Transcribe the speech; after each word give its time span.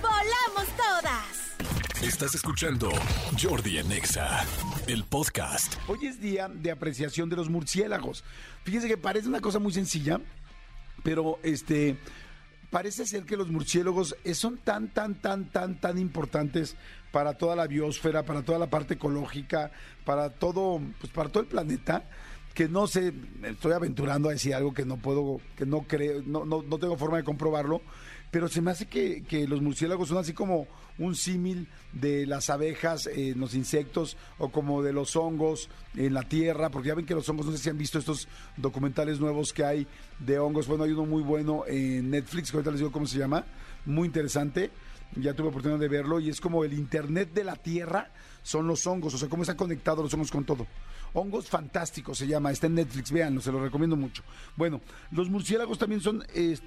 volamos 0.00 0.68
todas. 0.76 2.02
Estás 2.02 2.34
escuchando 2.34 2.90
Jordi 3.40 3.78
en 3.78 3.90
Exa, 3.92 4.44
el 4.86 5.04
podcast. 5.04 5.74
Hoy 5.88 6.06
es 6.06 6.20
día 6.20 6.48
de 6.48 6.70
apreciación 6.70 7.28
de 7.28 7.36
los 7.36 7.48
murciélagos. 7.48 8.24
Fíjense 8.64 8.88
que 8.88 8.96
parece 8.96 9.28
una 9.28 9.40
cosa 9.40 9.58
muy 9.58 9.72
sencilla, 9.72 10.20
pero 11.02 11.38
este 11.42 11.98
parece 12.70 13.06
ser 13.06 13.24
que 13.24 13.36
los 13.36 13.48
murciélagos 13.48 14.14
son 14.34 14.58
tan, 14.58 14.88
tan, 14.88 15.14
tan, 15.14 15.50
tan, 15.50 15.80
tan 15.80 15.98
importantes 15.98 16.76
para 17.10 17.34
toda 17.34 17.56
la 17.56 17.66
biosfera, 17.66 18.24
para 18.24 18.42
toda 18.42 18.58
la 18.58 18.68
parte 18.68 18.94
ecológica, 18.94 19.72
para 20.04 20.30
todo, 20.30 20.80
pues 21.00 21.12
para 21.12 21.30
todo 21.30 21.42
el 21.42 21.48
planeta, 21.48 22.04
que 22.54 22.68
no 22.68 22.86
sé, 22.86 23.14
estoy 23.42 23.72
aventurando 23.72 24.28
a 24.28 24.32
decir 24.32 24.54
algo 24.54 24.74
que 24.74 24.84
no 24.84 24.96
puedo, 24.98 25.40
que 25.56 25.64
no 25.64 25.82
creo, 25.82 26.22
no, 26.26 26.44
no, 26.44 26.62
no 26.62 26.78
tengo 26.78 26.96
forma 26.96 27.16
de 27.16 27.24
comprobarlo, 27.24 27.80
pero 28.30 28.48
se 28.48 28.60
me 28.60 28.70
hace 28.70 28.86
que, 28.86 29.22
que 29.22 29.46
los 29.48 29.62
murciélagos 29.62 30.08
son 30.08 30.18
así 30.18 30.32
como 30.32 30.66
un 30.98 31.14
símil 31.14 31.68
de 31.92 32.26
las 32.26 32.50
abejas 32.50 33.06
en 33.06 33.38
los 33.40 33.54
insectos 33.54 34.16
o 34.38 34.50
como 34.50 34.82
de 34.82 34.92
los 34.92 35.16
hongos 35.16 35.68
en 35.96 36.12
la 36.12 36.22
tierra, 36.22 36.70
porque 36.70 36.88
ya 36.88 36.94
ven 36.94 37.06
que 37.06 37.14
los 37.14 37.28
hongos, 37.28 37.46
no 37.46 37.52
sé 37.52 37.58
si 37.58 37.70
han 37.70 37.78
visto 37.78 37.98
estos 37.98 38.28
documentales 38.56 39.20
nuevos 39.20 39.52
que 39.52 39.64
hay 39.64 39.86
de 40.18 40.38
hongos, 40.38 40.66
bueno, 40.66 40.84
hay 40.84 40.92
uno 40.92 41.06
muy 41.06 41.22
bueno 41.22 41.64
en 41.66 42.10
Netflix, 42.10 42.50
que 42.50 42.56
ahorita 42.56 42.72
les 42.72 42.80
digo 42.80 42.92
cómo 42.92 43.06
se 43.06 43.18
llama, 43.18 43.44
muy 43.86 44.06
interesante, 44.06 44.70
ya 45.16 45.34
tuve 45.34 45.48
oportunidad 45.48 45.80
de 45.80 45.88
verlo 45.88 46.20
y 46.20 46.28
es 46.28 46.40
como 46.40 46.64
el 46.64 46.72
internet 46.72 47.32
de 47.32 47.44
la 47.44 47.56
tierra 47.56 48.10
son 48.42 48.66
los 48.66 48.86
hongos, 48.86 49.14
o 49.14 49.18
sea, 49.18 49.28
cómo 49.28 49.42
están 49.42 49.56
conectados 49.56 50.04
los 50.04 50.14
hongos 50.14 50.30
con 50.30 50.44
todo. 50.44 50.66
Hongos 51.14 51.48
fantásticos 51.48 52.18
se 52.18 52.26
llama, 52.26 52.50
está 52.50 52.66
en 52.66 52.74
Netflix, 52.74 53.10
véanlo, 53.10 53.40
se 53.40 53.50
lo 53.50 53.62
recomiendo 53.62 53.96
mucho. 53.96 54.22
Bueno, 54.56 54.80
los 55.10 55.30
murciélagos 55.30 55.78
también 55.78 56.00
son 56.00 56.24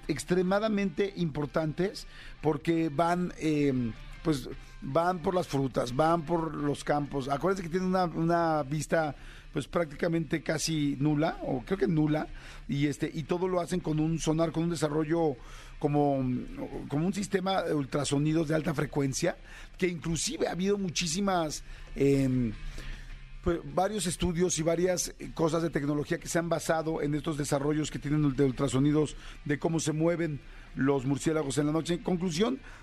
extremadamente 0.08 1.14
importantes 1.18 2.08
porque 2.42 2.90
van, 2.90 3.34
eh, 3.38 3.92
pues, 4.24 4.50
van 4.82 5.20
por 5.20 5.36
las 5.36 5.48
frutas, 5.48 5.96
van 5.96 6.24
por 6.24 6.56
los 6.56 6.84
campos. 6.84 7.30
Acuérdense 7.30 7.64
que 7.64 7.70
tienen 7.70 7.96
una 8.16 8.64
vista 8.64 9.16
pues 9.54 9.68
prácticamente 9.68 10.42
casi 10.42 10.96
nula, 11.00 11.38
o 11.44 11.62
creo 11.66 11.78
que 11.78 11.88
nula, 11.88 12.28
y 12.68 12.88
este, 12.88 13.10
y 13.14 13.24
todo 13.24 13.48
lo 13.48 13.60
hacen 13.60 13.80
con 13.80 14.00
un 14.00 14.20
sonar, 14.20 14.52
con 14.52 14.64
un 14.64 14.70
desarrollo 14.70 15.36
como, 15.80 16.24
como 16.88 17.08
un 17.08 17.14
sistema 17.14 17.64
de 17.64 17.74
ultrasonidos 17.74 18.48
de 18.48 18.56
alta 18.56 18.74
frecuencia, 18.74 19.38
que 19.78 19.88
inclusive 19.88 20.48
ha 20.48 20.52
habido 20.52 20.78
muchísimas 20.78 21.64
em, 21.96 22.54
pues, 23.44 23.60
varios 23.74 24.06
estudios 24.06 24.60
y 24.60 24.64
varias 24.64 25.16
eh, 25.18 25.32
cosas 25.34 25.64
de 25.64 25.72
tecnología 25.72 26.20
que 26.20 26.28
se 26.28 26.38
han 26.38 26.50
basado 26.50 27.02
en 27.02 27.16
estos 27.16 27.38
desarrollos 27.38 27.90
que 27.90 27.98
tienen 27.98 28.36
de 28.36 28.46
ultrasonidos 28.46 29.16
de 29.46 29.58
cómo 29.58 29.80
se 29.80 29.92
mueven 29.92 30.40
los 30.76 31.06
murciélagos 31.06 31.58
en 31.58 31.66
la 31.66 31.72
noche. 31.72 31.96
En 31.96 32.04
conclusión, 32.04 32.60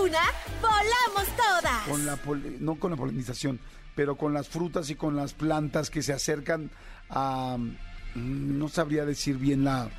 una, 0.00 0.20
volamos 0.60 1.26
todas. 1.36 1.88
con 1.88 2.06
la 2.06 2.18
no 2.60 2.76
con 2.76 2.90
la 2.90 2.96
polinización, 2.96 3.60
pero 3.94 4.16
con 4.16 4.32
las 4.32 4.48
frutas 4.48 4.90
y 4.90 4.94
con 4.94 5.16
las 5.16 5.34
plantas 5.34 5.90
que 5.90 6.02
se 6.02 6.12
acercan 6.12 6.70
a 7.10 7.56
mm, 7.58 8.58
no 8.58 8.68
sabría 8.68 9.04
decir 9.04 9.36
bien 9.36 9.64
la 9.64 9.90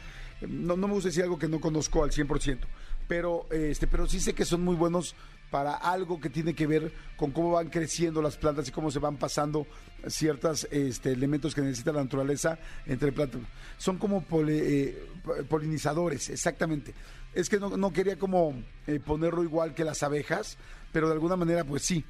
no, 0.41 0.75
no 0.75 0.87
me 0.87 0.93
gusta 0.93 1.09
decir 1.09 1.23
algo 1.23 1.39
que 1.39 1.47
no 1.47 1.61
conozco 1.61 2.03
al 2.03 2.11
100%, 2.11 2.59
pero 3.07 3.47
este 3.51 3.87
pero 3.87 4.07
sí 4.07 4.19
sé 4.19 4.33
que 4.33 4.45
son 4.45 4.61
muy 4.61 4.75
buenos 4.75 5.15
para 5.53 5.75
algo 5.75 6.19
que 6.19 6.31
tiene 6.31 6.55
que 6.55 6.65
ver 6.65 6.91
con 7.15 7.29
cómo 7.29 7.51
van 7.51 7.69
creciendo 7.69 8.23
las 8.23 8.37
plantas 8.37 8.67
y 8.67 8.71
cómo 8.71 8.89
se 8.89 8.97
van 8.97 9.17
pasando 9.17 9.67
ciertos 10.07 10.67
elementos 10.71 11.53
que 11.53 11.61
necesita 11.61 11.91
la 11.91 12.01
naturaleza 12.01 12.57
entre 12.87 13.11
plantas. 13.11 13.41
Son 13.77 13.99
como 13.99 14.25
eh, 14.47 15.07
po- 15.23 15.35
polinizadores, 15.47 16.31
exactamente. 16.31 16.95
Es 17.35 17.49
que 17.49 17.59
no, 17.59 17.77
no 17.77 17.93
quería 17.93 18.17
como 18.17 18.55
eh, 18.87 18.99
ponerlo 18.99 19.43
igual 19.43 19.75
que 19.75 19.83
las 19.83 20.01
abejas, 20.01 20.57
pero 20.91 21.05
de 21.07 21.13
alguna 21.13 21.35
manera 21.35 21.63
pues 21.63 21.83
sí. 21.83 22.03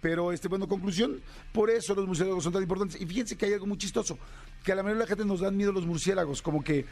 Pero, 0.00 0.32
este, 0.32 0.48
bueno, 0.48 0.66
conclusión, 0.66 1.20
por 1.52 1.70
eso 1.70 1.94
los 1.94 2.04
murciélagos 2.08 2.42
son 2.42 2.52
tan 2.52 2.62
importantes. 2.62 3.00
Y 3.00 3.06
fíjense 3.06 3.36
que 3.36 3.46
hay 3.46 3.52
algo 3.52 3.66
muy 3.66 3.78
chistoso, 3.78 4.18
que 4.64 4.72
a 4.72 4.74
la 4.74 4.82
mayoría 4.82 5.04
de 5.04 5.04
la 5.04 5.08
gente 5.08 5.24
nos 5.24 5.38
dan 5.38 5.56
miedo 5.56 5.70
los 5.70 5.86
murciélagos, 5.86 6.42
como 6.42 6.64
que, 6.64 6.84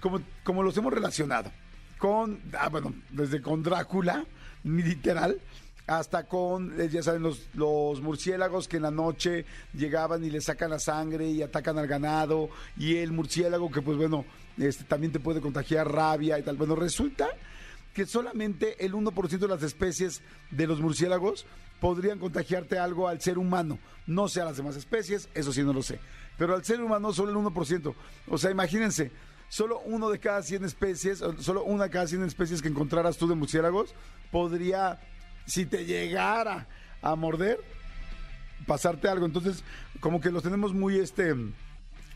como, 0.00 0.22
como 0.42 0.62
los 0.62 0.74
hemos 0.78 0.92
relacionado 0.94 1.52
con, 1.98 2.40
ah, 2.58 2.70
bueno, 2.70 2.94
desde 3.10 3.42
con 3.42 3.62
Drácula, 3.62 4.24
literal, 4.64 5.40
hasta 5.86 6.24
con, 6.24 6.80
eh, 6.80 6.88
ya 6.88 7.02
saben, 7.02 7.22
los, 7.22 7.48
los 7.54 8.00
murciélagos 8.00 8.68
que 8.68 8.76
en 8.76 8.84
la 8.84 8.90
noche 8.90 9.44
llegaban 9.74 10.24
y 10.24 10.30
le 10.30 10.40
sacan 10.40 10.70
la 10.70 10.78
sangre 10.78 11.28
y 11.28 11.42
atacan 11.42 11.78
al 11.78 11.86
ganado, 11.86 12.48
y 12.76 12.96
el 12.96 13.12
murciélago 13.12 13.70
que, 13.70 13.82
pues 13.82 13.96
bueno, 13.98 14.24
este, 14.58 14.84
también 14.84 15.12
te 15.12 15.20
puede 15.20 15.40
contagiar 15.40 15.90
rabia 15.90 16.38
y 16.38 16.42
tal. 16.42 16.56
Bueno, 16.56 16.76
resulta 16.76 17.28
que 17.94 18.06
solamente 18.06 18.84
el 18.84 18.92
1% 18.92 19.38
de 19.38 19.48
las 19.48 19.62
especies 19.62 20.22
de 20.50 20.66
los 20.66 20.80
murciélagos 20.80 21.46
podrían 21.80 22.18
contagiarte 22.18 22.78
algo 22.78 23.08
al 23.08 23.20
ser 23.20 23.38
humano. 23.38 23.78
No 24.06 24.28
sé 24.28 24.40
a 24.40 24.44
las 24.44 24.56
demás 24.56 24.76
especies, 24.76 25.28
eso 25.34 25.52
sí 25.52 25.62
no 25.62 25.72
lo 25.72 25.82
sé. 25.82 25.98
Pero 26.38 26.54
al 26.54 26.64
ser 26.64 26.80
humano 26.80 27.12
solo 27.12 27.30
el 27.30 27.36
1%. 27.36 27.94
O 28.28 28.38
sea, 28.38 28.50
imagínense, 28.50 29.10
solo 29.50 29.80
uno 29.84 30.08
de 30.08 30.18
cada 30.18 30.42
100 30.42 30.64
especies, 30.64 31.22
solo 31.40 31.64
una 31.64 31.84
de 31.84 31.90
cada 31.90 32.06
100 32.06 32.22
especies 32.22 32.62
que 32.62 32.68
encontraras 32.68 33.18
tú 33.18 33.28
de 33.28 33.34
murciélagos, 33.34 33.94
podría, 34.30 35.00
si 35.44 35.66
te 35.66 35.84
llegara 35.84 36.68
a 37.02 37.16
morder, 37.16 37.60
pasarte 38.66 39.08
algo. 39.08 39.26
Entonces, 39.26 39.64
como 39.98 40.20
que 40.20 40.30
los 40.30 40.44
tenemos 40.44 40.72
muy, 40.72 40.98
este, 40.98 41.34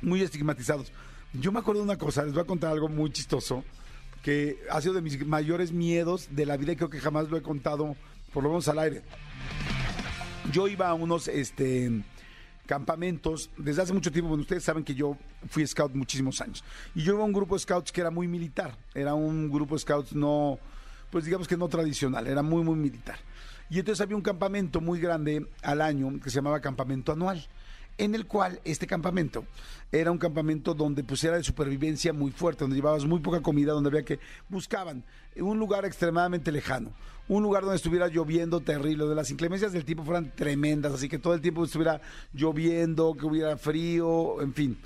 muy 0.01 0.23
estigmatizados. 0.23 0.93
Yo 1.33 1.51
me 1.51 1.59
acuerdo 1.59 1.81
de 1.81 1.87
una 1.87 1.99
cosa, 1.99 2.23
les 2.23 2.33
voy 2.33 2.43
a 2.43 2.47
contar 2.47 2.71
algo 2.71 2.89
muy 2.89 3.11
chistoso, 3.11 3.65
que 4.23 4.57
ha 4.71 4.81
sido 4.81 4.95
de 4.95 5.03
mis 5.03 5.27
mayores 5.27 5.73
miedos 5.73 6.29
de 6.31 6.47
la 6.47 6.57
vida 6.57 6.73
y 6.73 6.77
creo 6.77 6.89
que 6.89 7.01
jamás 7.01 7.29
lo 7.29 7.37
he 7.37 7.43
contado, 7.43 7.97
por 8.33 8.45
lo 8.45 8.51
menos 8.51 8.69
al 8.69 8.79
aire. 8.79 9.03
Yo 10.53 10.69
iba 10.69 10.89
a 10.89 10.95
unos 10.95 11.27
este, 11.27 12.05
campamentos 12.67 13.51
desde 13.57 13.83
hace 13.83 13.93
mucho 13.93 14.11
tiempo. 14.11 14.29
Bueno, 14.29 14.43
ustedes 14.43 14.65
saben 14.65 14.85
que 14.85 14.95
yo 14.95 15.17
fui 15.49 15.67
scout 15.67 15.95
muchísimos 15.95 16.41
años. 16.41 16.65
Y 16.95 17.03
yo 17.03 17.15
iba 17.15 17.23
a 17.23 17.27
un 17.27 17.33
grupo 17.33 17.55
de 17.55 17.61
scouts 17.61 17.93
que 17.93 18.01
era 18.01 18.11
muy 18.11 18.29
militar. 18.29 18.77
Era 18.95 19.15
un 19.15 19.51
grupo 19.51 19.75
de 19.75 19.81
scouts 19.81 20.15
no, 20.15 20.59
pues 21.11 21.25
digamos 21.25 21.49
que 21.49 21.57
no 21.57 21.69
tradicional, 21.69 22.27
era 22.27 22.43
muy, 22.43 22.63
muy 22.63 22.77
militar. 22.77 23.19
Y 23.71 23.79
entonces 23.79 24.01
había 24.01 24.17
un 24.17 24.23
campamento 24.23 24.81
muy 24.81 25.01
grande 25.01 25.47
al 25.63 25.81
año 25.81 26.21
que 26.23 26.31
se 26.31 26.37
llamaba 26.37 26.61
campamento 26.61 27.13
anual 27.13 27.47
en 27.99 28.15
el 28.15 28.27
cual 28.27 28.61
este 28.65 28.87
campamento 28.87 29.45
era 29.93 30.11
un 30.11 30.19
campamento 30.19 30.75
donde 30.75 31.05
pues 31.05 31.23
era 31.25 31.37
de 31.37 31.45
supervivencia 31.45 32.13
muy 32.13 32.33
fuerte, 32.33 32.65
donde 32.65 32.77
llevabas 32.77 33.05
muy 33.05 33.21
poca 33.21 33.41
comida, 33.41 33.73
donde 33.73 33.91
había 33.91 34.05
que 34.05 34.19
buscaban 34.49 35.05
un 35.37 35.59
lugar 35.59 35.85
extremadamente 35.85 36.51
lejano, 36.51 36.93
un 37.29 37.43
lugar 37.43 37.63
donde 37.63 37.77
estuviera 37.77 38.09
lloviendo 38.09 38.61
terrible, 38.61 39.05
donde 39.05 39.17
las 39.17 39.31
inclemencias 39.31 39.73
del 39.73 39.85
tiempo 39.85 40.05
fueran 40.05 40.33
tremendas, 40.35 40.93
así 40.93 41.09
que 41.09 41.19
todo 41.19 41.35
el 41.35 41.41
tiempo 41.41 41.65
estuviera 41.65 42.01
lloviendo, 42.33 43.15
que 43.15 43.27
hubiera 43.27 43.57
frío, 43.57 44.41
en 44.43 44.55
fin. 44.55 44.79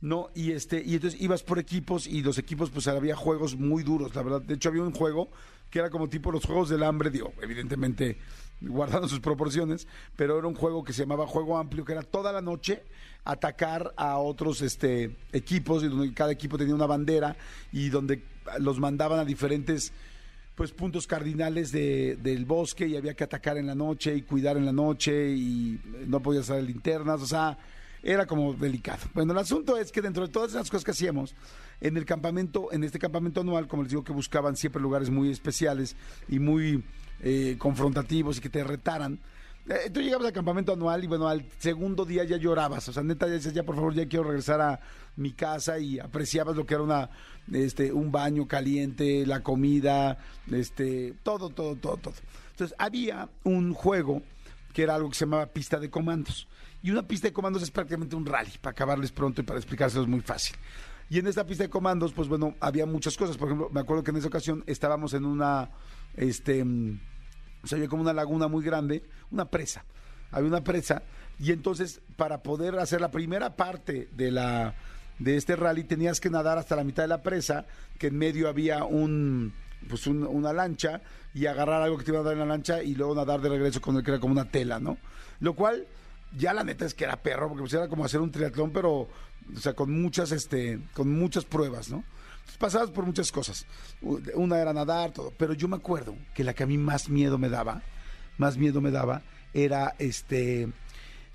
No, 0.00 0.28
y 0.34 0.52
este, 0.52 0.82
y 0.84 0.94
entonces 0.94 1.20
ibas 1.20 1.42
por 1.42 1.58
equipos 1.58 2.06
y 2.06 2.22
los 2.22 2.38
equipos, 2.38 2.70
pues 2.70 2.86
había 2.86 3.16
juegos 3.16 3.56
muy 3.56 3.82
duros, 3.82 4.14
la 4.14 4.22
verdad. 4.22 4.42
De 4.42 4.54
hecho, 4.54 4.68
había 4.68 4.82
un 4.82 4.92
juego 4.92 5.30
que 5.70 5.78
era 5.78 5.90
como 5.90 6.08
tipo 6.08 6.30
los 6.30 6.44
juegos 6.44 6.68
del 6.68 6.82
hambre, 6.82 7.10
digo, 7.10 7.32
evidentemente 7.42 8.18
guardando 8.60 9.08
sus 9.08 9.20
proporciones, 9.20 9.86
pero 10.16 10.38
era 10.38 10.46
un 10.46 10.54
juego 10.54 10.82
que 10.84 10.92
se 10.92 11.02
llamaba 11.02 11.26
Juego 11.26 11.58
Amplio, 11.58 11.84
que 11.84 11.92
era 11.92 12.02
toda 12.02 12.32
la 12.32 12.40
noche 12.40 12.82
atacar 13.24 13.92
a 13.96 14.18
otros 14.18 14.62
este, 14.62 15.16
equipos, 15.32 15.82
y 15.82 15.88
donde 15.88 16.12
cada 16.14 16.32
equipo 16.32 16.56
tenía 16.56 16.74
una 16.74 16.86
bandera, 16.86 17.36
y 17.72 17.88
donde 17.88 18.22
los 18.60 18.78
mandaban 18.78 19.18
a 19.18 19.24
diferentes 19.24 19.92
pues 20.54 20.72
puntos 20.72 21.06
cardinales 21.06 21.70
de- 21.70 22.16
del 22.22 22.46
bosque 22.46 22.86
y 22.86 22.96
había 22.96 23.12
que 23.14 23.24
atacar 23.24 23.58
en 23.58 23.66
la 23.66 23.74
noche 23.74 24.14
y 24.14 24.22
cuidar 24.22 24.56
en 24.56 24.64
la 24.64 24.72
noche 24.72 25.30
y 25.32 25.78
no 26.06 26.20
podía 26.20 26.40
usar 26.40 26.62
linternas, 26.62 27.20
o 27.20 27.26
sea, 27.26 27.58
era 28.02 28.24
como 28.26 28.54
delicado. 28.54 29.02
Bueno, 29.12 29.32
el 29.32 29.38
asunto 29.38 29.76
es 29.76 29.92
que 29.92 30.00
dentro 30.00 30.26
de 30.26 30.32
todas 30.32 30.52
esas 30.52 30.70
cosas 30.70 30.84
que 30.84 30.92
hacíamos, 30.92 31.34
en 31.82 31.98
el 31.98 32.06
campamento, 32.06 32.72
en 32.72 32.84
este 32.84 32.98
campamento 32.98 33.42
anual, 33.42 33.68
como 33.68 33.82
les 33.82 33.90
digo 33.90 34.02
que 34.04 34.12
buscaban 34.14 34.56
siempre 34.56 34.80
lugares 34.80 35.10
muy 35.10 35.28
especiales 35.30 35.94
y 36.26 36.38
muy 36.38 36.82
eh, 37.28 37.56
confrontativos 37.58 38.38
y 38.38 38.40
que 38.40 38.48
te 38.48 38.62
retaran, 38.62 39.18
eh, 39.68 39.90
tú 39.92 40.00
llegabas 40.00 40.28
al 40.28 40.32
campamento 40.32 40.72
anual 40.72 41.02
y 41.02 41.08
bueno, 41.08 41.26
al 41.26 41.44
segundo 41.58 42.04
día 42.04 42.22
ya 42.22 42.36
llorabas, 42.36 42.88
o 42.88 42.92
sea, 42.92 43.02
neta 43.02 43.26
ya 43.26 43.32
decías, 43.32 43.52
ya 43.52 43.64
por 43.64 43.74
favor, 43.74 43.94
ya 43.94 44.06
quiero 44.06 44.22
regresar 44.22 44.60
a 44.60 44.78
mi 45.16 45.32
casa 45.32 45.76
y 45.80 45.98
apreciabas 45.98 46.54
lo 46.54 46.64
que 46.64 46.74
era 46.74 46.84
una, 46.84 47.10
este, 47.52 47.92
un 47.92 48.12
baño 48.12 48.46
caliente, 48.46 49.26
la 49.26 49.42
comida, 49.42 50.18
este, 50.52 51.14
todo, 51.24 51.50
todo, 51.50 51.74
todo, 51.74 51.96
todo. 51.96 52.14
Entonces, 52.52 52.76
había 52.78 53.28
un 53.42 53.74
juego 53.74 54.22
que 54.72 54.84
era 54.84 54.94
algo 54.94 55.08
que 55.08 55.16
se 55.16 55.24
llamaba 55.24 55.46
pista 55.46 55.80
de 55.80 55.90
comandos. 55.90 56.46
Y 56.80 56.92
una 56.92 57.02
pista 57.02 57.26
de 57.26 57.32
comandos 57.32 57.60
es 57.60 57.72
prácticamente 57.72 58.14
un 58.14 58.24
rally, 58.24 58.52
para 58.60 58.70
acabarles 58.70 59.10
pronto 59.10 59.40
y 59.40 59.44
para 59.44 59.58
explicárselos 59.58 60.06
muy 60.06 60.20
fácil. 60.20 60.54
Y 61.10 61.18
en 61.18 61.26
esta 61.26 61.44
pista 61.44 61.64
de 61.64 61.70
comandos, 61.70 62.12
pues 62.12 62.28
bueno, 62.28 62.54
había 62.60 62.86
muchas 62.86 63.16
cosas. 63.16 63.36
Por 63.36 63.48
ejemplo, 63.48 63.68
me 63.72 63.80
acuerdo 63.80 64.04
que 64.04 64.12
en 64.12 64.18
esa 64.18 64.28
ocasión 64.28 64.62
estábamos 64.68 65.12
en 65.14 65.24
una, 65.24 65.70
este, 66.14 66.64
mm, 66.64 67.00
o 67.62 67.66
sea, 67.66 67.76
había 67.76 67.88
como 67.88 68.02
una 68.02 68.12
laguna 68.12 68.48
muy 68.48 68.64
grande, 68.64 69.02
una 69.30 69.46
presa. 69.50 69.84
Había 70.30 70.48
una 70.48 70.64
presa 70.64 71.02
y 71.38 71.52
entonces 71.52 72.00
para 72.16 72.42
poder 72.42 72.78
hacer 72.78 73.00
la 73.00 73.10
primera 73.10 73.56
parte 73.56 74.08
de 74.12 74.30
la 74.30 74.74
de 75.18 75.36
este 75.36 75.56
rally 75.56 75.84
tenías 75.84 76.20
que 76.20 76.28
nadar 76.30 76.58
hasta 76.58 76.76
la 76.76 76.84
mitad 76.84 77.02
de 77.04 77.08
la 77.08 77.22
presa, 77.22 77.64
que 77.98 78.08
en 78.08 78.18
medio 78.18 78.48
había 78.48 78.84
un 78.84 79.54
pues 79.88 80.06
un- 80.06 80.26
una 80.26 80.52
lancha 80.52 81.00
y 81.34 81.46
agarrar 81.46 81.82
algo 81.82 81.96
que 81.98 82.04
te 82.04 82.10
iba 82.10 82.20
a 82.20 82.22
dar 82.24 82.32
en 82.32 82.40
la 82.40 82.46
lancha 82.46 82.82
y 82.82 82.94
luego 82.94 83.14
nadar 83.14 83.40
de 83.40 83.48
regreso 83.48 83.80
con 83.80 83.96
el 83.96 84.02
que 84.02 84.10
era 84.10 84.20
como 84.20 84.32
una 84.32 84.50
tela, 84.50 84.80
¿no? 84.80 84.98
Lo 85.40 85.54
cual 85.54 85.86
ya 86.36 86.52
la 86.52 86.64
neta 86.64 86.84
es 86.84 86.92
que 86.94 87.04
era 87.04 87.16
perro 87.22 87.48
porque 87.48 87.62
pues 87.62 87.74
era 87.74 87.88
como 87.88 88.04
hacer 88.04 88.20
un 88.20 88.30
triatlón 88.32 88.72
pero 88.72 88.92
o 89.54 89.58
sea, 89.60 89.74
con 89.74 89.90
muchas 89.92 90.32
este 90.32 90.80
con 90.92 91.10
muchas 91.12 91.44
pruebas, 91.44 91.88
¿no? 91.88 92.04
Pues, 92.46 92.56
pasabas 92.56 92.90
por 92.90 93.04
muchas 93.04 93.30
cosas. 93.30 93.66
Una 94.00 94.58
era 94.58 94.72
nadar, 94.72 95.12
todo. 95.12 95.32
Pero 95.36 95.52
yo 95.52 95.68
me 95.68 95.76
acuerdo 95.76 96.16
que 96.34 96.44
la 96.44 96.54
que 96.54 96.62
a 96.62 96.66
mí 96.66 96.78
más 96.78 97.08
miedo 97.08 97.36
me 97.38 97.48
daba, 97.48 97.82
más 98.38 98.56
miedo 98.56 98.80
me 98.80 98.90
daba, 98.90 99.22
era 99.52 99.94
este 99.98 100.68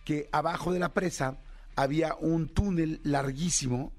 que 0.04 0.30
abajo 0.32 0.74
de 0.74 0.80
la 0.80 0.94
presa 0.94 1.38
había 1.76 2.16
un 2.16 2.48
túnel 2.48 3.00
larguísimo 3.04 3.92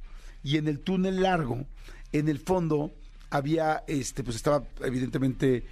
y 0.42 0.56
en 0.56 0.66
el 0.66 0.80
túnel 0.80 1.22
largo, 1.22 1.66
en 2.12 2.28
el 2.28 2.38
fondo, 2.40 2.92
había, 3.30 3.84
este, 3.86 4.24
pues 4.24 4.36
estaba 4.36 4.64
evidentemente, 4.82 5.64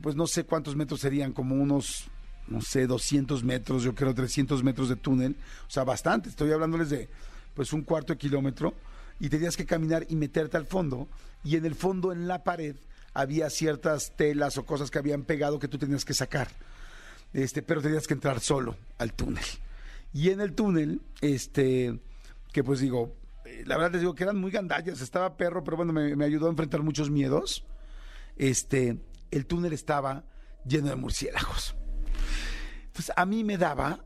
pues 0.00 0.16
no 0.16 0.26
sé 0.26 0.44
cuántos 0.44 0.74
metros 0.74 1.00
serían, 1.00 1.32
como 1.32 1.54
unos, 1.54 2.08
no 2.48 2.60
sé, 2.62 2.86
200 2.86 3.44
metros, 3.44 3.82
yo 3.82 3.94
creo 3.94 4.14
300 4.14 4.64
metros 4.64 4.88
de 4.88 4.96
túnel, 4.96 5.36
o 5.66 5.70
sea, 5.70 5.84
bastante, 5.84 6.30
estoy 6.30 6.50
hablándoles 6.50 6.90
de, 6.90 7.08
pues 7.54 7.72
un 7.72 7.82
cuarto 7.82 8.14
de 8.14 8.18
kilómetro, 8.18 8.74
y 9.20 9.28
tenías 9.28 9.56
que 9.56 9.66
caminar 9.66 10.06
y 10.08 10.16
meterte 10.16 10.56
al 10.56 10.66
fondo, 10.66 11.08
y 11.44 11.56
en 11.56 11.64
el 11.64 11.74
fondo, 11.74 12.12
en 12.12 12.28
la 12.28 12.44
pared, 12.44 12.76
había 13.14 13.50
ciertas 13.50 14.16
telas 14.16 14.58
o 14.58 14.64
cosas 14.64 14.90
que 14.90 14.98
habían 14.98 15.24
pegado 15.24 15.58
que 15.58 15.68
tú 15.68 15.78
tenías 15.78 16.04
que 16.04 16.14
sacar 16.14 16.48
este, 17.32 17.62
pero 17.62 17.82
tenías 17.82 18.06
que 18.06 18.14
entrar 18.14 18.40
solo 18.40 18.76
al 18.98 19.12
túnel. 19.12 19.44
Y 20.12 20.30
en 20.30 20.40
el 20.40 20.54
túnel, 20.54 21.02
este, 21.20 21.98
que 22.52 22.64
pues 22.64 22.80
digo, 22.80 23.14
eh, 23.44 23.64
la 23.66 23.76
verdad 23.76 23.92
les 23.92 24.00
digo 24.00 24.14
que 24.14 24.24
eran 24.24 24.38
muy 24.38 24.50
gandallas, 24.50 25.00
estaba 25.00 25.36
perro, 25.36 25.62
pero 25.62 25.76
bueno, 25.76 25.92
me, 25.92 26.24
ayudó 26.24 26.46
a 26.46 26.50
enfrentar 26.50 26.82
muchos 26.82 27.10
miedos. 27.10 27.64
Este, 28.36 28.98
el 29.30 29.46
túnel 29.46 29.72
estaba 29.72 30.24
lleno 30.64 30.88
de 30.88 30.96
murciélagos. 30.96 31.74
Entonces 32.86 33.12
a 33.16 33.26
mí 33.26 33.44
me 33.44 33.58
daba 33.58 34.04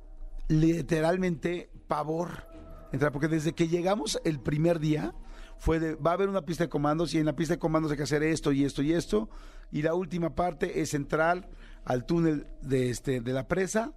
literalmente 0.49 1.71
pavor 1.87 2.47
entrar, 2.93 3.13
porque 3.13 3.29
desde 3.29 3.53
que 3.53 3.69
llegamos 3.69 4.21
el 4.25 4.41
primer 4.41 4.79
día 4.79 5.15
fue 5.59 5.81
de, 5.81 5.95
va 5.95 6.13
a 6.13 6.15
haber 6.15 6.29
una 6.29 6.43
pista 6.43 6.65
de 6.65 6.71
comandos 6.71 7.15
y 7.15 7.19
en 7.19 7.27
la 7.27 7.37
pista 7.37 7.55
de 7.55 7.59
comandos 7.59 7.91
hay 7.91 7.97
que 7.97 8.03
hacer 8.03 8.23
esto 8.23 8.53
y 8.53 8.65
esto 8.65 8.83
y 8.83 8.93
esto, 8.93 9.29
y 9.71 9.83
la 9.83 9.95
última 9.95 10.35
parte 10.35 10.81
es 10.81 10.95
entrar 10.95 11.49
al 11.85 12.05
túnel 12.05 12.47
de, 12.61 12.91
este, 12.91 13.21
de 13.21 13.33
la 13.33 13.49
presa 13.49 13.93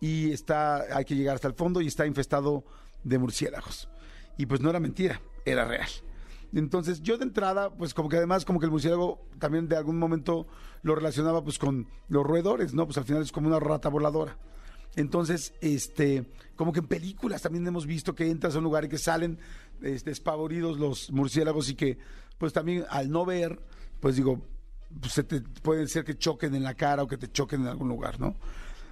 y 0.00 0.32
está, 0.32 0.96
hay 0.96 1.04
que 1.04 1.16
llegar 1.16 1.34
hasta 1.34 1.48
el 1.48 1.54
fondo 1.54 1.80
y 1.80 1.86
está 1.86 2.06
infestado 2.06 2.64
de 3.04 3.18
murciélagos. 3.18 3.88
Y 4.36 4.46
pues 4.46 4.60
no 4.60 4.70
era 4.70 4.80
mentira, 4.80 5.20
era 5.44 5.64
real. 5.64 5.88
Entonces 6.54 7.02
yo 7.02 7.18
de 7.18 7.24
entrada, 7.24 7.70
pues 7.70 7.92
como 7.92 8.08
que 8.08 8.16
además 8.16 8.44
como 8.44 8.58
que 8.60 8.66
el 8.66 8.72
murciélago 8.72 9.20
también 9.38 9.68
de 9.68 9.76
algún 9.76 9.98
momento 9.98 10.46
lo 10.82 10.94
relacionaba 10.94 11.42
pues 11.42 11.58
con 11.58 11.88
los 12.08 12.24
roedores, 12.24 12.72
¿no? 12.72 12.86
Pues 12.86 12.96
al 12.98 13.04
final 13.04 13.22
es 13.22 13.32
como 13.32 13.48
una 13.48 13.60
rata 13.60 13.88
voladora. 13.88 14.38
Entonces, 14.96 15.54
este, 15.60 16.24
como 16.56 16.72
que 16.72 16.80
en 16.80 16.86
películas 16.86 17.42
también 17.42 17.66
hemos 17.66 17.86
visto 17.86 18.14
que 18.14 18.30
entras 18.30 18.54
a 18.54 18.58
un 18.58 18.64
lugar 18.64 18.84
y 18.84 18.88
que 18.88 18.98
salen 18.98 19.38
este, 19.82 20.10
espavoridos 20.10 20.78
los 20.78 21.10
murciélagos 21.10 21.68
y 21.68 21.74
que, 21.74 21.98
pues 22.36 22.52
también 22.52 22.84
al 22.90 23.10
no 23.10 23.24
ver, 23.24 23.60
pues 24.00 24.16
digo, 24.16 24.40
pues 25.00 25.12
se 25.12 25.24
te, 25.24 25.40
puede 25.40 25.86
ser 25.88 26.04
que 26.04 26.16
choquen 26.16 26.54
en 26.54 26.62
la 26.62 26.74
cara 26.74 27.02
o 27.02 27.08
que 27.08 27.16
te 27.16 27.30
choquen 27.30 27.62
en 27.62 27.68
algún 27.68 27.88
lugar, 27.88 28.18
¿no? 28.18 28.36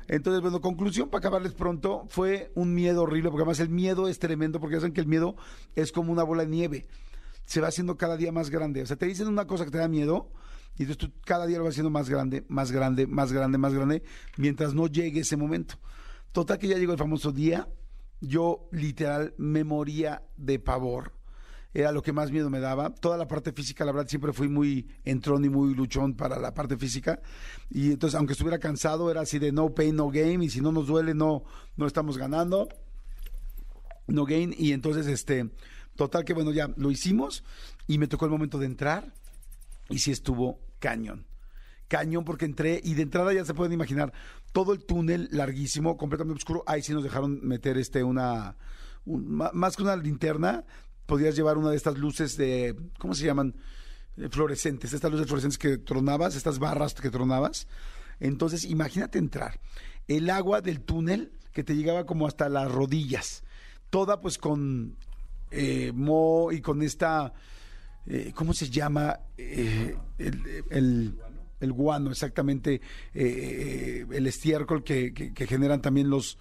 Entonces, 0.08 0.40
bueno, 0.40 0.60
conclusión 0.60 1.08
para 1.08 1.18
acabarles 1.18 1.52
pronto, 1.52 2.06
fue 2.08 2.52
un 2.54 2.74
miedo 2.74 3.02
horrible, 3.02 3.30
porque 3.30 3.42
además 3.42 3.60
el 3.60 3.70
miedo 3.70 4.06
es 4.06 4.20
tremendo, 4.20 4.60
porque 4.60 4.76
saben 4.76 4.92
que 4.92 5.00
el 5.00 5.08
miedo 5.08 5.34
es 5.74 5.90
como 5.90 6.12
una 6.12 6.22
bola 6.22 6.44
de 6.44 6.50
nieve, 6.50 6.86
se 7.44 7.60
va 7.60 7.68
haciendo 7.68 7.96
cada 7.96 8.16
día 8.16 8.30
más 8.30 8.50
grande. 8.50 8.82
O 8.82 8.86
sea, 8.86 8.96
te 8.96 9.06
dicen 9.06 9.26
una 9.26 9.46
cosa 9.46 9.64
que 9.64 9.72
te 9.72 9.78
da 9.78 9.88
miedo, 9.88 10.28
y 10.78 10.82
entonces 10.82 10.98
tú 10.98 11.12
cada 11.24 11.46
día 11.46 11.58
lo 11.58 11.64
vas 11.64 11.72
haciendo 11.72 11.90
más 11.90 12.08
grande, 12.08 12.44
más 12.48 12.70
grande, 12.70 13.06
más 13.06 13.32
grande, 13.32 13.58
más 13.58 13.72
grande, 13.72 14.02
mientras 14.36 14.74
no 14.74 14.86
llegue 14.86 15.20
ese 15.20 15.36
momento. 15.36 15.78
Total 16.32 16.58
que 16.58 16.68
ya 16.68 16.76
llegó 16.76 16.92
el 16.92 16.98
famoso 16.98 17.32
día, 17.32 17.66
yo 18.20 18.68
literal 18.72 19.34
me 19.38 19.64
moría 19.64 20.22
de 20.36 20.58
pavor. 20.58 21.12
Era 21.72 21.92
lo 21.92 22.02
que 22.02 22.12
más 22.12 22.30
miedo 22.30 22.48
me 22.48 22.60
daba. 22.60 22.94
Toda 22.94 23.18
la 23.18 23.26
parte 23.26 23.52
física, 23.52 23.84
la 23.84 23.92
verdad, 23.92 24.08
siempre 24.08 24.32
fui 24.32 24.48
muy 24.48 24.88
entrón 25.04 25.44
y 25.44 25.50
muy 25.50 25.74
luchón 25.74 26.14
para 26.14 26.38
la 26.38 26.54
parte 26.54 26.78
física. 26.78 27.20
Y 27.70 27.92
entonces, 27.92 28.16
aunque 28.16 28.32
estuviera 28.32 28.58
cansado, 28.58 29.10
era 29.10 29.20
así 29.20 29.38
de 29.38 29.52
no 29.52 29.74
pain, 29.74 29.94
no 29.94 30.08
game. 30.08 30.42
Y 30.44 30.48
si 30.48 30.62
no 30.62 30.72
nos 30.72 30.86
duele, 30.86 31.12
no, 31.12 31.44
no 31.76 31.86
estamos 31.86 32.16
ganando. 32.16 32.68
No 34.06 34.24
gain. 34.24 34.54
Y 34.56 34.72
entonces, 34.72 35.06
este, 35.06 35.50
total 35.96 36.24
que 36.24 36.32
bueno, 36.32 36.50
ya 36.50 36.70
lo 36.76 36.90
hicimos. 36.90 37.44
Y 37.86 37.98
me 37.98 38.06
tocó 38.06 38.24
el 38.24 38.30
momento 38.30 38.58
de 38.58 38.66
entrar. 38.66 39.12
Y 39.90 39.98
sí 39.98 40.12
estuvo 40.12 40.65
cañón. 40.78 41.26
Cañón 41.88 42.24
porque 42.24 42.44
entré 42.44 42.80
y 42.82 42.94
de 42.94 43.02
entrada 43.02 43.32
ya 43.32 43.44
se 43.44 43.54
pueden 43.54 43.72
imaginar 43.72 44.12
todo 44.52 44.72
el 44.72 44.84
túnel 44.84 45.28
larguísimo, 45.30 45.96
completamente 45.96 46.38
oscuro. 46.38 46.64
Ahí 46.66 46.82
sí 46.82 46.92
nos 46.92 47.04
dejaron 47.04 47.46
meter 47.46 47.78
este 47.78 48.02
una 48.02 48.56
más 49.04 49.76
que 49.76 49.82
una 49.82 49.94
linterna, 49.94 50.64
podías 51.06 51.36
llevar 51.36 51.58
una 51.58 51.70
de 51.70 51.76
estas 51.76 51.96
luces 51.96 52.36
de 52.36 52.74
¿cómo 52.98 53.14
se 53.14 53.24
llaman? 53.24 53.54
Eh, 54.16 54.28
fluorescentes, 54.30 54.92
estas 54.92 55.10
luces 55.10 55.26
fluorescentes 55.26 55.58
que 55.58 55.78
tronabas, 55.78 56.34
estas 56.34 56.58
barras 56.58 56.94
que 56.94 57.10
tronabas. 57.10 57.68
Entonces, 58.18 58.64
imagínate 58.64 59.18
entrar. 59.18 59.60
El 60.08 60.30
agua 60.30 60.60
del 60.60 60.80
túnel 60.80 61.32
que 61.52 61.64
te 61.64 61.76
llegaba 61.76 62.06
como 62.06 62.26
hasta 62.26 62.48
las 62.48 62.70
rodillas. 62.70 63.44
Toda 63.90 64.20
pues 64.20 64.38
con 64.38 64.96
eh, 65.50 65.92
mo 65.94 66.50
y 66.50 66.60
con 66.60 66.82
esta 66.82 67.32
eh, 68.06 68.32
¿cómo 68.34 68.52
se 68.52 68.70
llama? 68.70 69.18
Eh, 69.36 69.96
el, 70.18 71.72
guano, 71.72 72.10
exactamente, 72.10 72.80
eh, 73.12 74.06
el 74.10 74.26
estiércol 74.26 74.84
que, 74.84 75.32
generan 75.48 75.82
también 75.82 76.08
los, 76.08 76.38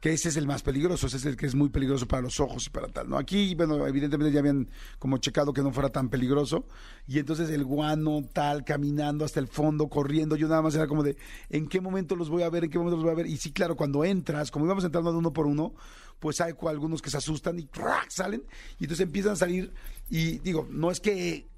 que 0.00 0.12
ese 0.12 0.30
es 0.30 0.36
el 0.36 0.46
más 0.46 0.62
peligroso, 0.62 1.06
ese 1.06 1.18
es 1.18 1.26
el 1.26 1.36
que 1.36 1.46
es 1.46 1.54
muy 1.54 1.68
peligroso 1.68 2.08
para 2.08 2.22
los 2.22 2.40
ojos 2.40 2.66
y 2.66 2.70
para 2.70 2.88
tal, 2.88 3.10
¿no? 3.10 3.18
Aquí, 3.18 3.54
bueno, 3.54 3.86
evidentemente 3.86 4.32
ya 4.32 4.40
habían 4.40 4.70
como 4.98 5.18
checado 5.18 5.52
que 5.52 5.62
no 5.62 5.72
fuera 5.72 5.90
tan 5.90 6.08
peligroso, 6.08 6.64
y 7.06 7.18
entonces 7.18 7.50
el 7.50 7.64
guano 7.64 8.22
tal, 8.32 8.64
caminando 8.64 9.24
hasta 9.24 9.40
el 9.40 9.48
fondo, 9.48 9.88
corriendo, 9.88 10.36
yo 10.36 10.48
nada 10.48 10.62
más 10.62 10.74
era 10.74 10.86
como 10.86 11.02
de, 11.02 11.16
¿en 11.50 11.68
qué 11.68 11.80
momento 11.80 12.16
los 12.16 12.30
voy 12.30 12.44
a 12.44 12.50
ver? 12.50 12.64
¿En 12.64 12.70
qué 12.70 12.78
momento 12.78 12.96
los 12.96 13.04
voy 13.04 13.12
a 13.12 13.16
ver? 13.16 13.26
Y 13.26 13.36
sí, 13.36 13.52
claro, 13.52 13.76
cuando 13.76 14.04
entras, 14.04 14.50
como 14.50 14.64
íbamos 14.64 14.84
entrando 14.84 15.16
uno 15.16 15.32
por 15.32 15.46
uno, 15.46 15.74
pues 16.22 16.40
hay 16.40 16.54
algunos 16.68 17.02
que 17.02 17.10
se 17.10 17.16
asustan 17.16 17.58
y 17.58 17.68
salen, 18.06 18.44
y 18.78 18.84
entonces 18.84 19.04
empiezan 19.04 19.32
a 19.32 19.36
salir, 19.36 19.74
y 20.08 20.38
digo, 20.38 20.68
no 20.70 20.92
es 20.92 21.00
que 21.00 21.48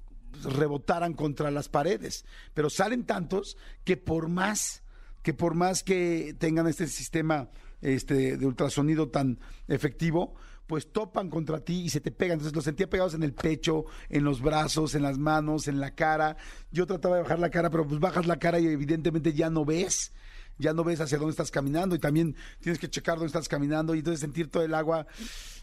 rebotaran 0.43 1.13
contra 1.13 1.51
las 1.51 1.69
paredes, 1.69 2.25
pero 2.55 2.71
salen 2.71 3.05
tantos 3.05 3.57
que 3.83 3.95
por 3.95 4.27
más 4.27 4.81
que 5.21 5.35
por 5.35 5.53
más 5.53 5.83
que 5.83 6.35
tengan 6.39 6.67
este 6.67 6.87
sistema 6.87 7.49
este, 7.81 8.37
de 8.37 8.45
ultrasonido 8.45 9.09
tan 9.09 9.39
efectivo, 9.67 10.33
pues 10.65 10.91
topan 10.91 11.29
contra 11.29 11.59
ti 11.59 11.81
y 11.81 11.89
se 11.89 11.99
te 11.99 12.11
pegan. 12.11 12.35
Entonces 12.35 12.55
los 12.55 12.63
sentía 12.63 12.89
pegados 12.89 13.13
en 13.13 13.23
el 13.23 13.33
pecho, 13.33 13.85
en 14.09 14.23
los 14.23 14.41
brazos, 14.41 14.93
en 14.93 15.01
las 15.01 15.17
manos, 15.17 15.67
en 15.67 15.79
la 15.79 15.95
cara. 15.95 16.37
Yo 16.71 16.85
trataba 16.85 17.15
de 17.17 17.23
bajar 17.23 17.39
la 17.39 17.49
cara, 17.49 17.71
pero 17.71 17.87
pues 17.87 17.99
bajas 17.99 18.27
la 18.27 18.37
cara 18.37 18.59
y 18.59 18.67
evidentemente 18.67 19.33
ya 19.33 19.49
no 19.49 19.65
ves 19.65 20.11
ya 20.57 20.73
no 20.73 20.83
ves 20.83 21.01
hacia 21.01 21.17
dónde 21.17 21.31
estás 21.31 21.51
caminando 21.51 21.95
y 21.95 21.99
también 21.99 22.35
tienes 22.59 22.79
que 22.79 22.89
checar 22.89 23.15
dónde 23.15 23.27
estás 23.27 23.47
caminando 23.47 23.95
y 23.95 23.99
entonces 23.99 24.19
sentir 24.19 24.49
todo 24.49 24.63
el 24.63 24.73
agua. 24.73 25.07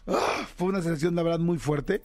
¡ah! 0.07 0.47
Fue 0.55 0.67
una 0.67 0.81
sensación, 0.81 1.15
la 1.15 1.23
verdad, 1.23 1.39
muy 1.39 1.57
fuerte. 1.57 2.03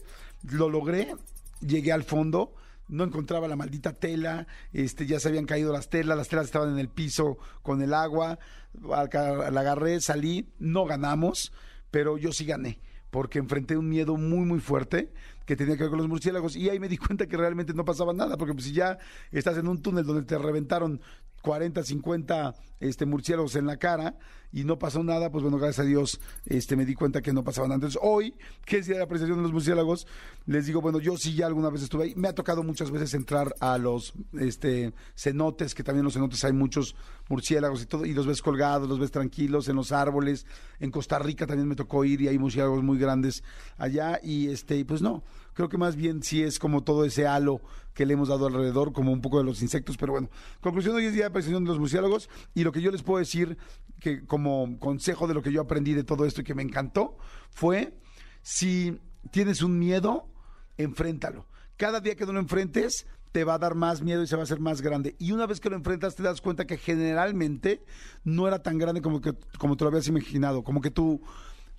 Lo 0.50 0.68
logré, 0.68 1.14
llegué 1.60 1.92
al 1.92 2.04
fondo, 2.04 2.54
no 2.88 3.04
encontraba 3.04 3.48
la 3.48 3.56
maldita 3.56 3.92
tela, 3.92 4.46
este, 4.72 5.06
ya 5.06 5.20
se 5.20 5.28
habían 5.28 5.46
caído 5.46 5.72
las 5.72 5.88
telas, 5.88 6.16
las 6.16 6.28
telas 6.28 6.46
estaban 6.46 6.70
en 6.70 6.78
el 6.78 6.88
piso 6.88 7.38
con 7.62 7.82
el 7.82 7.92
agua, 7.92 8.38
la 8.80 9.60
agarré, 9.60 10.00
salí, 10.00 10.48
no 10.58 10.84
ganamos, 10.84 11.52
pero 11.90 12.18
yo 12.18 12.32
sí 12.32 12.44
gané 12.44 12.80
porque 13.10 13.38
enfrenté 13.38 13.76
un 13.76 13.88
miedo 13.88 14.16
muy 14.16 14.44
muy 14.44 14.60
fuerte 14.60 15.12
que 15.46 15.56
tenía 15.56 15.76
que 15.76 15.84
ver 15.84 15.90
con 15.90 15.98
los 15.98 16.08
murciélagos 16.08 16.56
y 16.56 16.68
ahí 16.68 16.78
me 16.78 16.88
di 16.88 16.98
cuenta 16.98 17.26
que 17.26 17.36
realmente 17.36 17.72
no 17.72 17.84
pasaba 17.84 18.12
nada, 18.12 18.36
porque 18.36 18.52
pues 18.52 18.66
si 18.66 18.72
ya 18.72 18.98
estás 19.32 19.56
en 19.56 19.66
un 19.66 19.80
túnel 19.80 20.04
donde 20.04 20.24
te 20.24 20.36
reventaron 20.36 21.00
40, 21.42 21.82
50 21.82 22.54
este, 22.80 23.06
murciélagos 23.06 23.56
en 23.56 23.66
la 23.66 23.76
cara 23.76 24.16
y 24.52 24.64
no 24.64 24.78
pasó 24.78 25.02
nada, 25.02 25.30
pues 25.30 25.42
bueno, 25.42 25.58
gracias 25.58 25.84
a 25.84 25.88
Dios 25.88 26.20
este, 26.46 26.74
me 26.76 26.86
di 26.86 26.94
cuenta 26.94 27.20
que 27.20 27.32
no 27.32 27.44
pasaba 27.44 27.68
nada. 27.68 27.76
Entonces 27.76 28.00
hoy, 28.02 28.34
que 28.64 28.78
es 28.78 28.86
día 28.86 28.94
de 28.94 29.00
la 29.00 29.04
apreciación 29.04 29.38
de 29.38 29.42
los 29.42 29.52
murciélagos, 29.52 30.06
les 30.46 30.66
digo, 30.66 30.80
bueno, 30.80 31.00
yo 31.00 31.16
sí 31.16 31.34
ya 31.34 31.46
alguna 31.46 31.68
vez 31.70 31.82
estuve 31.82 32.04
ahí, 32.04 32.14
me 32.16 32.28
ha 32.28 32.34
tocado 32.34 32.62
muchas 32.62 32.90
veces 32.90 33.12
entrar 33.14 33.54
a 33.60 33.76
los 33.76 34.14
este, 34.38 34.94
cenotes, 35.14 35.74
que 35.74 35.82
también 35.82 36.00
en 36.00 36.04
los 36.04 36.14
cenotes 36.14 36.42
hay 36.44 36.52
muchos 36.52 36.94
murciélagos 37.28 37.82
y 37.82 37.86
todo, 37.86 38.06
y 38.06 38.14
los 38.14 38.26
ves 38.26 38.40
colgados, 38.40 38.88
los 38.88 38.98
ves 38.98 39.10
tranquilos 39.10 39.68
en 39.68 39.76
los 39.76 39.92
árboles. 39.92 40.46
En 40.80 40.90
Costa 40.90 41.18
Rica 41.18 41.46
también 41.46 41.68
me 41.68 41.76
tocó 41.76 42.04
ir 42.04 42.22
y 42.22 42.28
hay 42.28 42.38
murciélagos 42.38 42.82
muy 42.82 42.98
grandes 42.98 43.42
allá 43.76 44.18
y 44.22 44.48
este, 44.48 44.82
pues 44.86 45.02
no, 45.02 45.24
creo 45.58 45.68
que 45.68 45.76
más 45.76 45.96
bien 45.96 46.22
sí 46.22 46.40
es 46.40 46.60
como 46.60 46.84
todo 46.84 47.04
ese 47.04 47.26
halo 47.26 47.60
que 47.92 48.06
le 48.06 48.14
hemos 48.14 48.28
dado 48.28 48.46
alrededor, 48.46 48.92
como 48.92 49.10
un 49.10 49.20
poco 49.20 49.38
de 49.38 49.44
los 49.44 49.60
insectos, 49.60 49.96
pero 49.96 50.12
bueno, 50.12 50.30
conclusión 50.60 50.94
hoy 50.94 51.06
es 51.06 51.14
día 51.14 51.22
de 51.22 51.30
apreciación 51.30 51.64
de 51.64 51.70
los 51.70 51.80
murciélagos 51.80 52.30
y 52.54 52.62
lo 52.62 52.70
que 52.70 52.80
yo 52.80 52.92
les 52.92 53.02
puedo 53.02 53.18
decir 53.18 53.58
que 53.98 54.24
como 54.24 54.78
consejo 54.78 55.26
de 55.26 55.34
lo 55.34 55.42
que 55.42 55.50
yo 55.50 55.60
aprendí 55.60 55.94
de 55.94 56.04
todo 56.04 56.26
esto 56.26 56.42
y 56.42 56.44
que 56.44 56.54
me 56.54 56.62
encantó 56.62 57.18
fue 57.50 57.98
si 58.40 59.00
tienes 59.32 59.60
un 59.60 59.80
miedo, 59.80 60.28
enfréntalo. 60.76 61.48
Cada 61.76 61.98
día 61.98 62.14
que 62.14 62.24
no 62.24 62.34
lo 62.34 62.38
enfrentes, 62.38 63.08
te 63.32 63.42
va 63.42 63.54
a 63.54 63.58
dar 63.58 63.74
más 63.74 64.00
miedo 64.00 64.22
y 64.22 64.28
se 64.28 64.36
va 64.36 64.42
a 64.42 64.44
hacer 64.44 64.60
más 64.60 64.80
grande. 64.80 65.16
Y 65.18 65.32
una 65.32 65.46
vez 65.46 65.58
que 65.58 65.70
lo 65.70 65.74
enfrentas, 65.74 66.14
te 66.14 66.22
das 66.22 66.40
cuenta 66.40 66.68
que 66.68 66.78
generalmente 66.78 67.84
no 68.22 68.46
era 68.46 68.62
tan 68.62 68.78
grande 68.78 69.02
como, 69.02 69.20
que, 69.20 69.34
como 69.58 69.76
te 69.76 69.82
lo 69.82 69.88
habías 69.88 70.06
imaginado. 70.06 70.62
Como 70.62 70.80
que 70.80 70.92
tu, 70.92 71.20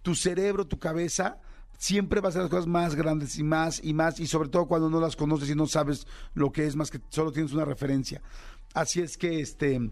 tu 0.01 0.15
cerebro, 0.15 0.67
tu 0.67 0.79
cabeza, 0.79 1.39
siempre 1.79 2.21
va 2.21 2.27
a 2.27 2.29
hacer 2.29 2.43
las 2.43 2.51
cosas 2.51 2.67
más 2.67 2.93
grandes 2.93 3.39
y 3.39 3.43
más 3.43 3.83
y 3.83 3.95
más. 3.95 4.19
Y 4.19 4.27
sobre 4.27 4.49
todo 4.49 4.67
cuando 4.67 4.91
no 4.91 4.99
las 4.99 5.15
conoces 5.15 5.49
y 5.49 5.55
no 5.55 5.65
sabes 5.65 6.05
lo 6.35 6.51
que 6.51 6.67
es, 6.67 6.75
más 6.75 6.91
que 6.91 6.99
solo 7.09 7.31
tienes 7.31 7.53
una 7.53 7.65
referencia. 7.65 8.21
Así 8.75 9.01
es 9.01 9.17
que, 9.17 9.39
este, 9.39 9.89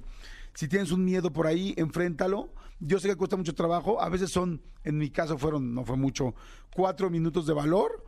si 0.54 0.68
tienes 0.68 0.92
un 0.92 1.04
miedo 1.04 1.34
por 1.34 1.48
ahí, 1.48 1.74
enfréntalo. 1.78 2.54
Yo 2.80 3.00
sé 3.00 3.08
que 3.08 3.16
cuesta 3.16 3.38
mucho 3.38 3.56
trabajo. 3.56 4.00
A 4.00 4.10
veces 4.10 4.30
son, 4.30 4.62
en 4.84 5.00
mi 5.00 5.10
caso 5.10 5.40
fueron, 5.40 5.74
no 5.74 5.84
fue 5.84 5.98
mucho, 5.98 6.36
cuatro 6.76 7.10
minutos 7.10 7.48
de 7.48 7.54
valor 7.54 8.06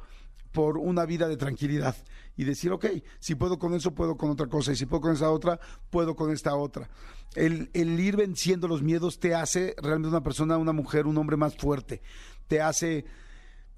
por 0.52 0.78
una 0.78 1.06
vida 1.06 1.28
de 1.28 1.38
tranquilidad 1.38 1.96
y 2.36 2.44
decir, 2.44 2.72
ok, 2.72 2.86
si 3.20 3.36
puedo 3.36 3.60
con 3.60 3.74
eso, 3.74 3.94
puedo 3.94 4.18
con 4.18 4.30
otra 4.30 4.48
cosa, 4.48 4.72
y 4.72 4.76
si 4.76 4.86
puedo 4.86 5.02
con 5.02 5.14
esa 5.14 5.30
otra, 5.30 5.60
puedo 5.90 6.16
con 6.16 6.32
esta 6.32 6.56
otra. 6.56 6.90
El, 7.36 7.70
el 7.74 8.00
ir 8.00 8.16
venciendo 8.16 8.68
los 8.68 8.82
miedos 8.82 9.20
te 9.20 9.36
hace 9.36 9.76
realmente 9.82 10.10
una 10.10 10.24
persona, 10.24 10.58
una 10.58 10.74
mujer, 10.74 11.06
un 11.06 11.18
hombre 11.18 11.38
más 11.38 11.56
fuerte, 11.56 12.02
te 12.48 12.62
hace, 12.62 13.06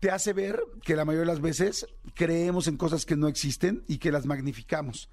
te 0.01 0.11
hace 0.11 0.33
ver 0.33 0.59
que 0.83 0.97
la 0.97 1.05
mayoría 1.05 1.27
de 1.27 1.33
las 1.33 1.41
veces 1.41 1.85
creemos 2.15 2.67
en 2.67 2.75
cosas 2.75 3.05
que 3.05 3.15
no 3.15 3.29
existen 3.29 3.83
y 3.87 3.99
que 3.99 4.11
las 4.11 4.25
magnificamos. 4.25 5.09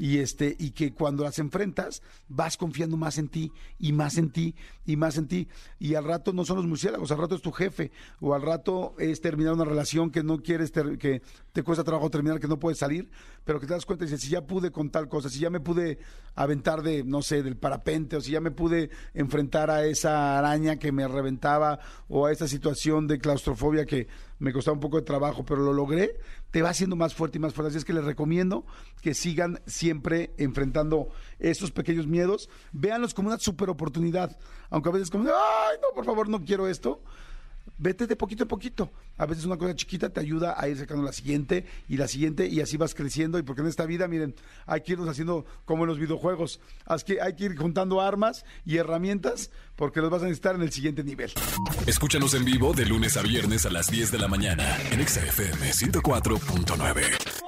Y 0.00 0.18
este 0.18 0.54
y 0.60 0.70
que 0.70 0.94
cuando 0.94 1.24
las 1.24 1.40
enfrentas 1.40 2.02
vas 2.28 2.56
confiando 2.56 2.96
más 2.96 3.18
en 3.18 3.26
ti 3.28 3.50
y 3.80 3.92
más 3.92 4.16
en 4.16 4.30
ti 4.30 4.54
y 4.86 4.94
más 4.94 5.16
en 5.18 5.26
ti. 5.26 5.48
Y 5.80 5.96
al 5.96 6.04
rato 6.04 6.32
no 6.32 6.44
son 6.44 6.58
los 6.58 6.66
murciélagos 6.66 7.10
al 7.10 7.18
rato 7.18 7.34
es 7.34 7.42
tu 7.42 7.50
jefe 7.50 7.90
o 8.20 8.32
al 8.32 8.42
rato 8.42 8.94
es 9.00 9.20
terminar 9.20 9.54
una 9.54 9.64
relación 9.64 10.12
que 10.12 10.22
no 10.22 10.38
quieres 10.40 10.70
ter- 10.70 10.98
que 10.98 11.20
te 11.58 11.64
cuesta 11.64 11.82
trabajo 11.82 12.08
terminar 12.08 12.38
que 12.38 12.46
no 12.46 12.60
puedes 12.60 12.78
salir 12.78 13.10
pero 13.44 13.58
que 13.58 13.66
te 13.66 13.72
das 13.72 13.84
cuenta 13.84 14.04
y 14.04 14.06
dices 14.06 14.20
si 14.20 14.30
ya 14.30 14.46
pude 14.46 14.70
con 14.70 14.90
tal 14.90 15.08
cosa 15.08 15.28
si 15.28 15.40
ya 15.40 15.50
me 15.50 15.58
pude 15.58 15.98
aventar 16.36 16.82
de 16.82 17.02
no 17.02 17.20
sé 17.20 17.42
del 17.42 17.56
parapente 17.56 18.14
o 18.14 18.20
si 18.20 18.30
ya 18.30 18.40
me 18.40 18.52
pude 18.52 18.90
enfrentar 19.12 19.68
a 19.68 19.84
esa 19.84 20.38
araña 20.38 20.76
que 20.76 20.92
me 20.92 21.08
reventaba 21.08 21.80
o 22.06 22.26
a 22.26 22.32
esa 22.32 22.46
situación 22.46 23.08
de 23.08 23.18
claustrofobia 23.18 23.86
que 23.86 24.06
me 24.38 24.52
costaba 24.52 24.74
un 24.74 24.80
poco 24.80 24.98
de 24.98 25.02
trabajo, 25.02 25.44
pero 25.44 25.62
lo 25.62 25.72
logré, 25.72 26.16
te 26.50 26.62
va 26.62 26.70
haciendo 26.70 26.96
más 26.96 27.14
fuerte 27.14 27.38
y 27.38 27.40
más 27.40 27.54
fuerte. 27.54 27.70
Así 27.70 27.78
es 27.78 27.84
que 27.84 27.92
les 27.92 28.04
recomiendo 28.04 28.64
que 29.02 29.14
sigan 29.14 29.60
siempre 29.66 30.32
enfrentando 30.38 31.08
esos 31.38 31.72
pequeños 31.72 32.06
miedos. 32.06 32.48
Véanlos 32.72 33.14
como 33.14 33.28
una 33.28 33.38
super 33.38 33.68
oportunidad. 33.68 34.38
Aunque 34.70 34.88
a 34.88 34.92
veces 34.92 35.10
como, 35.10 35.28
ay, 35.28 35.76
no, 35.82 35.94
por 35.94 36.04
favor, 36.04 36.28
no 36.28 36.44
quiero 36.44 36.68
esto. 36.68 37.02
Vete 37.78 38.06
de 38.06 38.16
poquito 38.16 38.44
a 38.44 38.48
poquito. 38.48 38.90
A 39.16 39.26
veces 39.26 39.44
una 39.44 39.56
cosa 39.56 39.74
chiquita 39.74 40.10
te 40.10 40.20
ayuda 40.20 40.56
a 40.58 40.68
ir 40.68 40.76
sacando 40.76 41.02
la 41.02 41.12
siguiente 41.12 41.64
y 41.88 41.96
la 41.96 42.08
siguiente 42.08 42.46
y 42.46 42.60
así 42.60 42.76
vas 42.76 42.94
creciendo. 42.94 43.38
Y 43.38 43.42
porque 43.42 43.62
en 43.62 43.68
esta 43.68 43.86
vida, 43.86 44.08
miren, 44.08 44.34
hay 44.66 44.82
que 44.82 44.92
irnos 44.92 45.08
haciendo 45.08 45.46
como 45.64 45.84
en 45.84 45.88
los 45.88 45.98
videojuegos. 45.98 46.60
Que, 47.06 47.20
hay 47.20 47.34
que 47.34 47.44
ir 47.44 47.56
juntando 47.56 48.00
armas 48.00 48.44
y 48.66 48.76
herramientas 48.76 49.50
porque 49.76 50.00
los 50.00 50.10
vas 50.10 50.22
a 50.22 50.24
necesitar 50.24 50.56
en 50.56 50.62
el 50.62 50.72
siguiente 50.72 51.04
nivel. 51.04 51.32
Escúchanos 51.86 52.34
en 52.34 52.44
vivo 52.44 52.72
de 52.74 52.84
lunes 52.86 53.16
a 53.16 53.22
viernes 53.22 53.64
a 53.64 53.70
las 53.70 53.86
10 53.88 54.10
de 54.10 54.18
la 54.18 54.28
mañana 54.28 54.76
en 54.90 55.00
Exa 55.00 55.20
FM 55.24 55.70
104.9. 55.70 57.47